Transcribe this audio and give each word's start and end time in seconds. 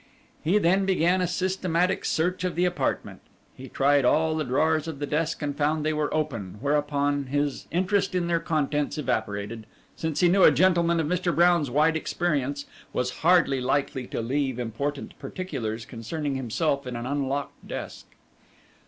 He 0.43 0.57
then 0.57 0.87
began 0.87 1.21
a 1.21 1.27
systematic 1.27 2.05
search 2.05 2.43
of 2.43 2.55
the 2.55 2.65
apartment. 2.65 3.21
He 3.55 3.69
tried 3.69 4.03
all 4.03 4.35
the 4.35 4.43
drawers 4.43 4.87
of 4.87 4.97
the 4.97 5.05
desk 5.05 5.43
and 5.43 5.55
found 5.55 5.85
they 5.85 5.93
were 5.93 6.11
open, 6.11 6.57
whereupon 6.59 7.25
his 7.25 7.67
interest 7.69 8.15
in 8.15 8.25
their 8.25 8.39
contents 8.39 8.97
evaporated, 8.97 9.67
since 9.95 10.21
he 10.21 10.27
knew 10.27 10.41
a 10.43 10.49
gentleman 10.49 10.99
of 10.99 11.05
Mr. 11.05 11.35
Brown's 11.35 11.69
wide 11.69 11.95
experience 11.95 12.65
was 12.93 13.17
hardly 13.19 13.61
likely 13.61 14.07
to 14.07 14.23
leave 14.23 14.57
important 14.57 15.13
particulars 15.19 15.85
concerning 15.85 16.33
himself 16.33 16.87
in 16.87 16.95
an 16.95 17.05
unlocked 17.05 17.67
desk. 17.67 18.07